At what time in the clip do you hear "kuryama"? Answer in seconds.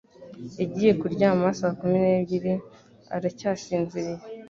1.01-1.47